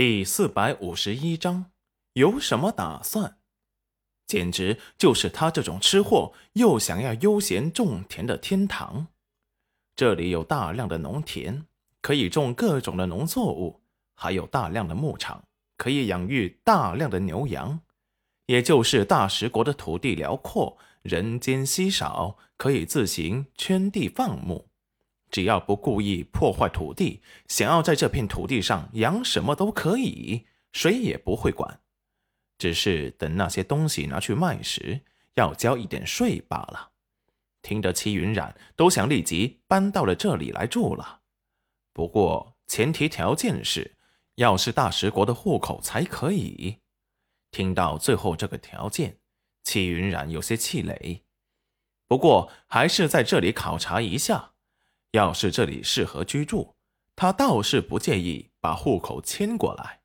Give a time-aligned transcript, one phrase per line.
[0.00, 1.72] 第四百五十一章，
[2.14, 3.36] 有什么打算？
[4.26, 9.08] 简直就是他这种吃货又想要悠闲种田的天堂。
[9.94, 11.66] 这里有大量的农田，
[12.00, 13.82] 可以种各种的农作物，
[14.14, 15.44] 还有大量的牧场，
[15.76, 17.80] 可以养育大量的牛羊。
[18.46, 24.69] 也就是大食国的土地辽阔，人间稀少，可以自行圈地放牧。
[25.30, 31.80] 只要不故意破坏土地，想要在这片土地上养什么都可以，谁也不会管。
[32.58, 35.02] 只是等那些东西拿去卖时，
[35.36, 36.90] 要交一点税罢了。
[37.62, 41.20] 听得齐云染都想立即搬到了这里来住了。
[41.92, 43.96] 不过前提条件是，
[44.36, 46.78] 要是大食国的户口才可以。
[47.50, 49.18] 听到最后这个条件，
[49.62, 51.24] 齐云染有些气馁。
[52.06, 54.49] 不过还是在这里考察一下。
[55.12, 56.74] 要是这里适合居住，
[57.16, 60.00] 他倒是不介意把户口迁过来。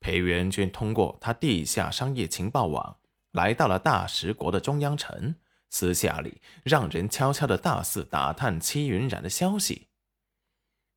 [0.00, 2.98] 裴元君通过他地下商业情报网，
[3.32, 5.34] 来到了大食国的中央城，
[5.70, 9.88] 私下里让人悄悄的大肆打探戚云染的消息。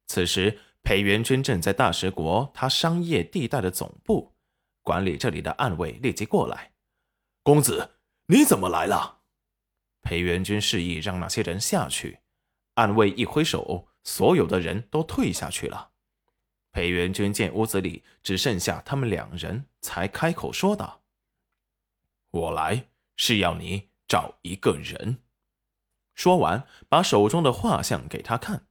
[0.07, 4.35] 此时，裴元君正在大食国他商业地带的总部，
[4.81, 6.73] 管理这里的暗卫立即过来。
[7.41, 9.21] 公子，你怎么来了？
[10.01, 12.19] 裴元君示意让那些人下去。
[12.75, 15.91] 暗卫一挥手，所有的人都退下去了。
[16.71, 21.03] 裴元君见屋子里只剩下他们两人，才开口说道
[22.31, 25.19] ：“我来是要你找一个人。”
[26.15, 28.67] 说完，把手中的画像给他看。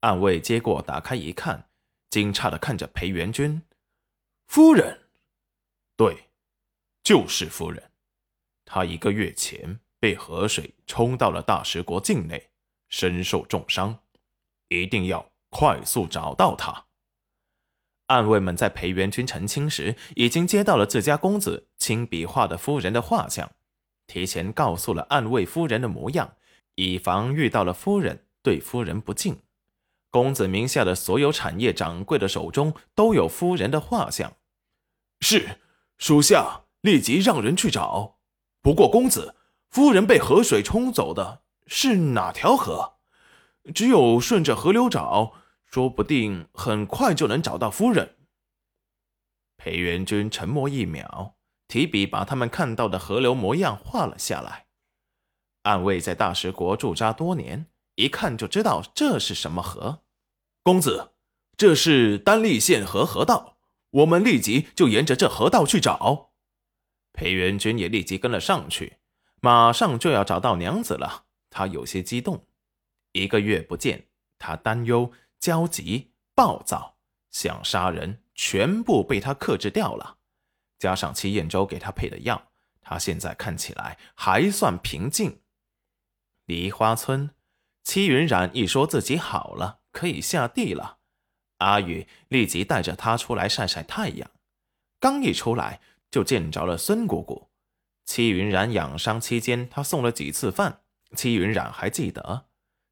[0.00, 1.68] 暗卫接过，打开一看，
[2.10, 3.62] 惊诧的看着裴元君
[4.46, 5.08] ：“夫人，
[5.96, 6.30] 对，
[7.02, 7.90] 就是夫人。
[8.64, 12.50] 她一个月前被河水冲到了大食国境内。”
[12.94, 13.98] 身受重伤，
[14.68, 16.84] 一定要快速找到他。
[18.06, 23.50] 暗卫们在裴元君澄清时，已经接到了自家公子亲笔画的夫人的画像，
[24.06, 26.36] 提前告诉了暗卫夫人的模样，
[26.76, 29.40] 以防遇到了夫人对夫人不敬。
[30.12, 34.36] 公子名下的所有产业掌柜的手中都有夫人的画像。
[35.20, 35.58] 是，
[35.98, 38.20] 属下立即让人去找。
[38.62, 39.34] 不过公子，
[39.70, 41.43] 夫人被河水冲走的。
[41.66, 42.94] 是哪条河？
[43.74, 45.32] 只有顺着河流找，
[45.64, 48.16] 说不定很快就能找到夫人。
[49.56, 51.36] 裴元君沉默一秒，
[51.66, 54.66] 提笔把他们看到的河流模样画了下来。
[55.62, 60.02] 暗卫在大食国驻扎多年，一看就知道这是什么河。
[60.62, 61.12] 公子，
[61.56, 63.56] 这是丹利县河河道，
[63.90, 66.32] 我们立即就沿着这河道去找。
[67.14, 68.98] 裴元君也立即跟了上去，
[69.40, 71.23] 马上就要找到娘子了。
[71.54, 72.44] 他有些激动，
[73.12, 74.08] 一个月不见，
[74.40, 76.96] 他担忧、焦急、暴躁、
[77.30, 80.18] 想杀人，全部被他克制掉了。
[80.80, 82.50] 加上戚燕州给他配的药，
[82.82, 85.42] 他现在看起来还算平静。
[86.46, 87.30] 梨花村，
[87.84, 90.98] 戚云染一说自己好了，可以下地了，
[91.58, 94.28] 阿宇立即带着他出来晒晒太阳。
[94.98, 97.48] 刚一出来，就见着了孙姑姑。
[98.04, 100.80] 戚云染养伤期间，他送了几次饭。
[101.14, 102.46] 戚云染还记得，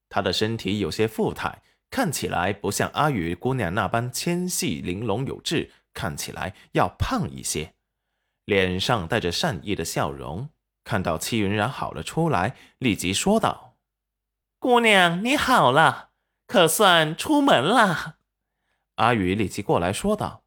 [0.08, 7.74] 她的身体有些富态，看起来不像阿雨姑娘那般纤细玲珑有致，看起来要胖一些，
[8.44, 10.48] 脸上带着善意的笑容。
[10.84, 13.76] 看到戚云染好了出来，立即说道
[14.58, 16.10] ：“姑娘你好了，
[16.46, 18.16] 可算出门了。”
[18.96, 20.44] 阿雨立即过来说道：“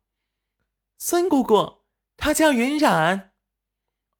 [0.99, 1.83] 孙姑姑，
[2.17, 3.31] 她叫云染。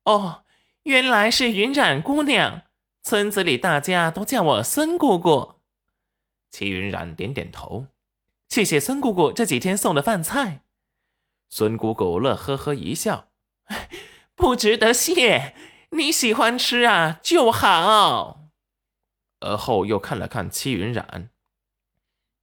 [0.03, 0.45] 哦，
[0.83, 2.61] 原来是云染姑娘。”
[3.05, 5.57] 村子里大家都叫我孙姑姑。
[6.49, 7.85] 齐云染点点头，
[8.49, 10.63] 谢谢孙姑姑这几天送的饭菜。
[11.47, 13.29] 孙姑姑乐呵呵一笑，
[14.33, 15.53] 不值得谢，
[15.91, 18.49] 你喜欢吃啊就好。
[19.41, 21.29] 而后又看了看戚云染，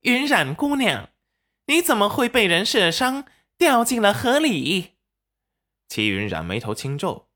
[0.02, 1.08] 云染姑娘，
[1.66, 3.24] 你怎么会被人射伤，
[3.58, 4.92] 掉进了河里？
[5.88, 7.26] 戚云染眉头轻皱，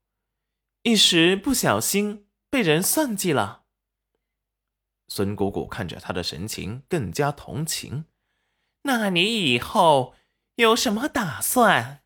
[0.82, 2.25] 一时不小心。
[2.50, 3.64] 被人算计了。
[5.08, 8.06] 孙姑姑看着他的神情，更加同情。
[8.82, 10.14] 那你以后
[10.56, 12.02] 有什么打算？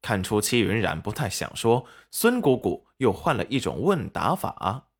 [0.00, 4.90] 看出戚云染不太想说，孙姑姑又换了一种问答法。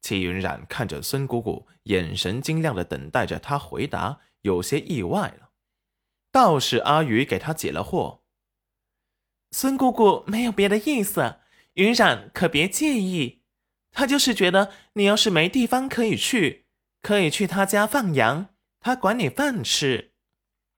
[0.00, 5.50] 戚云染看着孙姑姑，眼神晶亮的等待着他回答，有些意外了。
[6.30, 8.20] 倒是阿宇给他解了惑。
[9.50, 11.40] 孙姑姑没有别的意思，
[11.74, 13.41] 云染可别介意。
[13.92, 16.64] 他就是觉得你要是没地方可以去，
[17.02, 18.48] 可以去他家放羊，
[18.80, 20.11] 他管你饭吃。